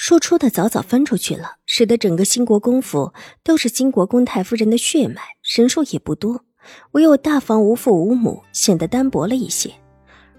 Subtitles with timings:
[0.00, 3.12] 说出的早早分出去了，使得整个兴国公府
[3.42, 6.44] 都是兴国公太夫人的血脉，人数也不多，
[6.92, 9.74] 唯有大房无父无母，显得单薄了一些。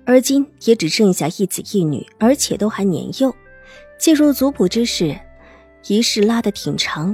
[0.05, 3.35] 而今也只剩下一子一女，而且都还年幼。
[3.99, 5.13] 进入族谱之事，
[5.87, 7.13] 仪式拉得挺长，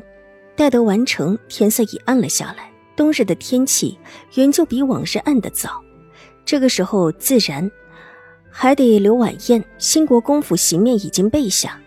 [0.56, 2.72] 待得完成，天色已暗了下来。
[2.96, 3.98] 冬日的天气
[4.36, 5.82] 原就比往日暗得早，
[6.46, 7.70] 这个时候自然
[8.52, 9.66] 还得留晚宴。
[9.80, 11.82] 兴国公府席面已经备下。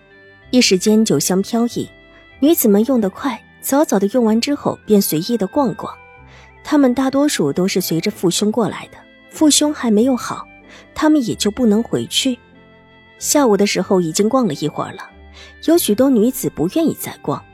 [0.51, 1.89] 一时间酒香飘逸，
[2.41, 5.95] 女子们用得快，早早的用完之后便随意的逛逛。
[6.65, 8.97] 他们大多数都是随着父兄过来的，
[9.31, 10.49] 父兄还没有好，
[10.95, 12.39] 他们也就不能回去。
[13.19, 15.11] 下午的时候已经逛了一会儿了，
[15.67, 17.45] 有许多女子不愿意再逛，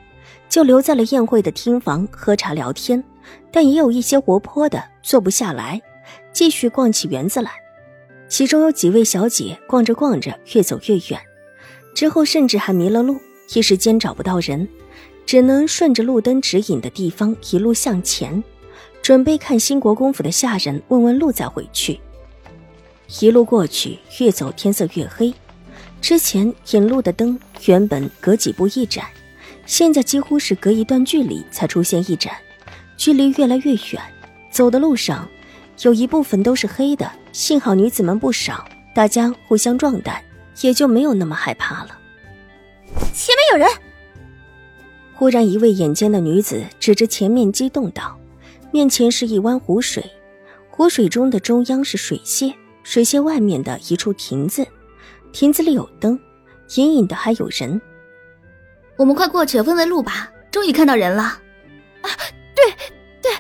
[0.49, 3.03] 就留在了宴会的厅房喝茶聊天，
[3.51, 5.83] 但也有一些活泼的坐不下来，
[6.33, 7.51] 继续逛起园子来。
[8.29, 11.21] 其中有几位小姐逛着逛着越走越远。
[11.95, 13.21] 之后甚至还迷了路，
[13.55, 14.67] 一时间找不到人，
[15.25, 18.43] 只能顺着路灯指引的地方一路向前，
[19.01, 22.01] 准备看兴国公府的下人问问路再回去。
[23.21, 25.33] 一路过去，越走天色越黑。
[26.01, 29.05] 之前引路的灯原本隔几步一盏，
[29.65, 32.35] 现在几乎是隔一段距离才出现一盏，
[32.97, 34.03] 距离越来越远。
[34.51, 35.29] 走的路上
[35.83, 40.21] 有一部分都是黑的，幸好女子们不少，大家互相壮胆。
[40.61, 41.99] 也就没有那么害怕了。
[43.13, 43.69] 前面有人！
[45.15, 48.19] 忽然，一位眼尖的女子指着前面，激动道
[48.73, 50.05] ：“面前是一湾湖水，
[50.71, 54.67] 湖水中的中央是水榭，水榭外面的一处亭子，
[55.33, 56.19] 亭子里有灯，
[56.77, 57.81] 隐隐的还有人。
[58.97, 60.31] 我们快过去问问路吧！
[60.51, 61.23] 终于看到人了！
[62.03, 62.11] 啊，
[62.55, 62.75] 对
[63.23, 63.33] 对，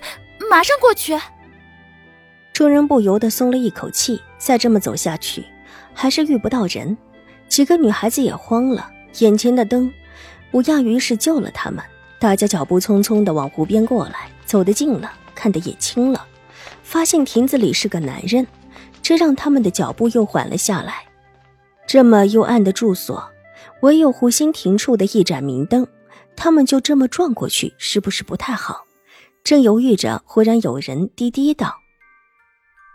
[0.48, 1.18] 马上过去！”
[2.52, 4.20] 众人不由得松了一口气。
[4.38, 5.42] 再这么走下去，
[5.94, 6.96] 还是遇不到人。
[7.48, 9.92] 几个女孩子也慌了，眼前的灯
[10.50, 11.82] 不亚于是救了他们。
[12.18, 16.26] 大家脚步匆匆的往湖边过来，走得近了，看得也清了，
[16.82, 18.46] 发现亭子里是个男人，
[19.02, 21.04] 这让他们的脚步又缓了下来。
[21.86, 23.30] 这么幽暗的住所，
[23.82, 25.86] 唯有湖心亭处的一盏明灯，
[26.34, 28.86] 他们就这么撞过去，是不是不太好？
[29.44, 31.76] 正犹豫着，忽然有人低低道：“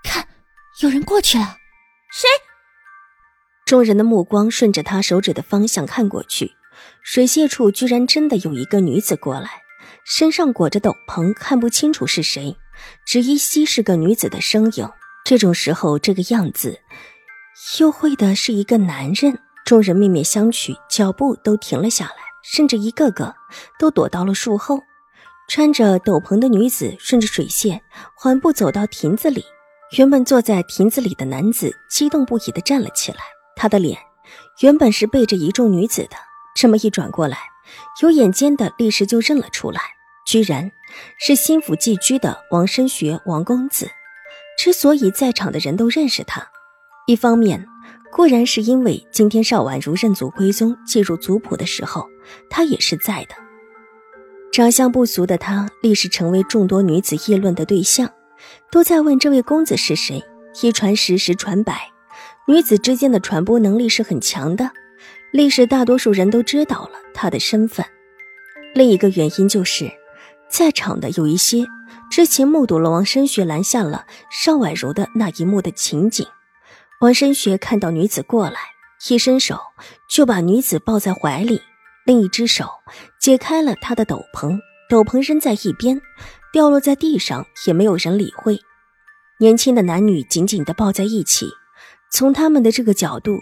[0.03, 0.27] 看，
[0.81, 1.57] 有人过去了，
[2.11, 2.27] 谁？”
[3.69, 6.53] 众人的目光顺着他手指的方向看过去，
[7.03, 9.61] 水榭处居然真的有一个女子过来，
[10.03, 12.57] 身上裹着斗篷，看不清楚是谁，
[13.05, 14.89] 只依稀是个女子的身影。
[15.23, 16.79] 这种时候，这个样子，
[17.79, 19.37] 又会的是一个男人。
[19.63, 23.35] 众人面面相觑，脚步都停了下来，甚至一个个
[23.77, 24.79] 都躲到了树后。
[25.47, 27.79] 穿着斗篷的女子顺着水榭
[28.15, 29.45] 缓步走到亭子里，
[29.95, 33.19] 原本坐在亭子里的男子激动不已地站了起来。
[33.59, 33.99] 他的脸
[34.61, 36.15] 原本是背着一众女子的，
[36.55, 37.37] 这么一转过来，
[38.01, 39.81] 有眼尖的立时就认了出来，
[40.25, 40.71] 居然
[41.19, 43.89] 是新府寄居的王生学王公子。
[44.57, 46.47] 之所以在场的人都认识他，
[47.05, 47.65] 一方面
[48.13, 52.07] 固然是因为今天邵婉如认祖归宗、进入族谱的时候，
[52.49, 53.35] 他也是在的。
[54.53, 58.09] 长相不俗的他，立时成为众多女子议论的对象，
[58.71, 60.23] 都在问这位公子是谁。
[60.61, 61.91] 一传十，十传百。
[62.49, 64.71] 女子之间的传播能力是很强的，
[65.31, 67.85] 历史大多数人都知道了她的身份。
[68.73, 69.87] 另一个原因就是，
[70.49, 71.63] 在场的有一些
[72.09, 76.25] 之前目睹了王申雪拦下了邵婉如的那一幕的情景。
[77.01, 78.57] 王申雪看到女子过来，
[79.11, 79.59] 一伸手
[80.09, 81.61] 就把女子抱在怀里，
[82.03, 82.67] 另一只手
[83.21, 84.57] 解开了她的斗篷，
[84.89, 86.01] 斗篷扔在一边，
[86.51, 88.59] 掉落在地上，也没有人理会。
[89.39, 91.47] 年轻的男女紧紧地抱在一起。
[92.11, 93.39] 从他们的这个角度，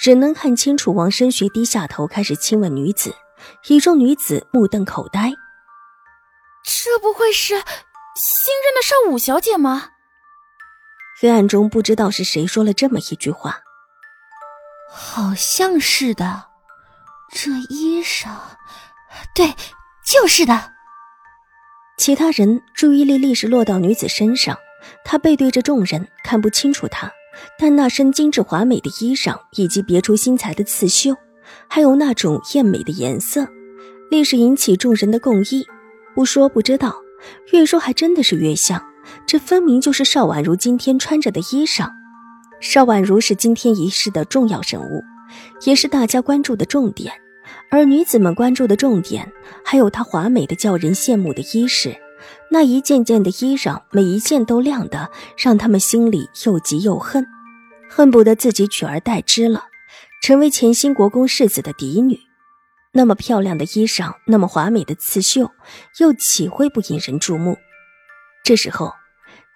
[0.00, 3.14] 只能看清楚王生学低下头开始亲吻女子，
[3.68, 5.32] 一众女子目瞪口呆。
[6.64, 9.90] 这不会是新任的少武小姐吗？
[11.20, 13.60] 黑暗中不知道是谁说了这么一句话，
[14.90, 16.44] 好像是的。
[17.32, 18.28] 这衣裳，
[19.34, 19.54] 对，
[20.04, 20.72] 就是的。
[21.98, 24.56] 其他人注意力立时落到女子身上，
[25.04, 27.10] 她背对着众人，看不清楚她。
[27.58, 31.14] 但那身精致华美的衣裳，以及别出心裁的刺绣，
[31.68, 33.46] 还有那种艳美的颜色，
[34.10, 35.66] 立时引起众人的共议。
[36.14, 36.96] 不说不知道，
[37.52, 38.82] 越说还真的是越像，
[39.26, 41.90] 这分明就是邵婉如今天穿着的衣裳。
[42.60, 45.02] 邵婉如是今天仪式的重要人物，
[45.66, 47.12] 也是大家关注的重点。
[47.70, 49.30] 而女子们关注的重点，
[49.64, 51.94] 还有她华美的叫人羡慕的衣饰，
[52.50, 57.26] 那一件件的衣裳，每一件都亮的，让他们心里又急又恨，
[57.88, 59.64] 恨不得自己取而代之了，
[60.22, 62.20] 成为前新国公世子的嫡女。
[62.92, 65.50] 那么漂亮的衣裳，那么华美的刺绣，
[65.98, 67.58] 又岂会不引人注目？
[68.44, 68.92] 这时候，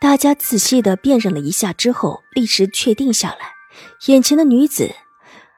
[0.01, 3.55] 大家仔细的辨认了一下之后，立时确定下来，
[4.07, 4.91] 眼前的女子。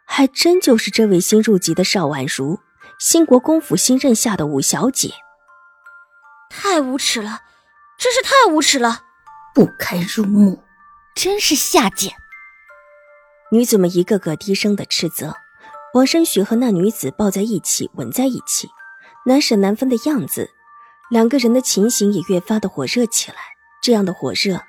[0.05, 2.61] 还真就是这位新入籍的邵婉如，
[2.99, 5.11] 新国公府新任下的五小姐。
[6.55, 7.41] 太无耻了，
[7.99, 9.05] 真是太无耻了，
[9.55, 10.63] 不堪入目，
[11.15, 12.13] 真是下贱！
[13.51, 15.35] 女子们一个个低声的斥责。
[15.95, 18.69] 王生雪和那女子抱在一起，吻在一起，
[19.27, 20.51] 难舍难分的样子，
[21.11, 23.37] 两个人的情形也越发的火热起来。
[23.83, 24.63] 这样的火热，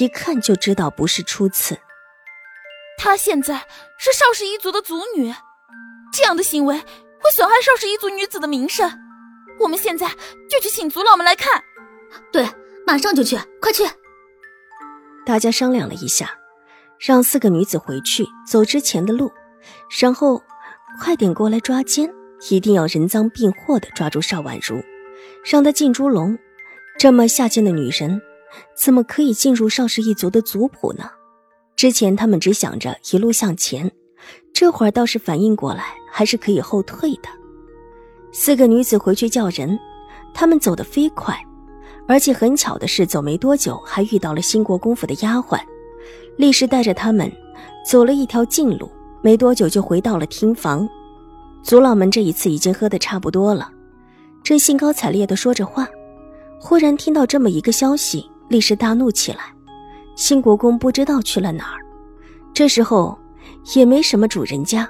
[0.00, 1.78] 一看就知道不是初次。
[2.98, 3.66] 她现在
[3.98, 5.34] 是邵氏一族的族女，
[6.12, 9.07] 这样的行为会损害邵氏一族女子的名声。
[9.58, 10.08] 我们现在
[10.48, 11.62] 就去请族老们来看。
[12.32, 12.48] 对，
[12.86, 13.84] 马上就去，快去！
[15.26, 16.30] 大家商量了一下，
[16.98, 19.30] 让四个女子回去走之前的路，
[20.00, 20.42] 然后
[21.00, 22.12] 快点过来抓奸，
[22.50, 24.82] 一定要人赃并获的抓住邵婉如，
[25.44, 26.38] 让她进猪笼。
[26.98, 28.20] 这么下贱的女人，
[28.74, 31.10] 怎么可以进入邵氏一族的族谱呢？
[31.76, 33.92] 之前他们只想着一路向前，
[34.52, 37.28] 这会儿倒是反应过来，还是可以后退的。
[38.32, 39.78] 四个女子回去叫人，
[40.34, 41.36] 他们走得飞快，
[42.06, 45.60] 而且很巧的是，走没多久还遇到了兴国公府的丫鬟，
[46.36, 47.30] 立时带着他们
[47.88, 48.90] 走了一条近路，
[49.22, 50.88] 没多久就回到了厅房。
[51.62, 53.70] 族老们这一次已经喝得差不多了，
[54.42, 55.88] 正兴高采烈地说着话，
[56.60, 59.40] 忽然听到这么一个消息，立时大怒起来。
[60.14, 61.80] 新国公不知道去了哪儿，
[62.52, 63.18] 这时候
[63.74, 64.88] 也没什么主人家，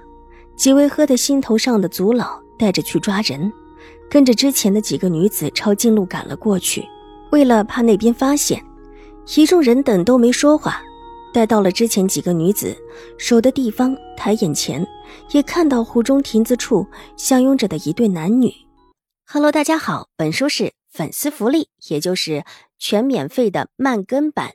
[0.59, 3.51] 几位喝得心头上的族老带着去抓人，
[4.11, 6.85] 跟着之前的几个女子抄近路赶了过去。
[7.31, 8.61] 为了怕那边发现，
[9.37, 10.83] 一众人等都没说话。
[11.33, 12.77] 待到了之前几个女子
[13.19, 14.85] 守的地方，抬眼前
[15.31, 16.85] 也看到湖中亭子处
[17.17, 18.53] 相拥着的一对男女。
[19.27, 22.45] Hello，大家好，本书是粉丝福利，也就是
[22.81, 24.55] 全免费的慢更版。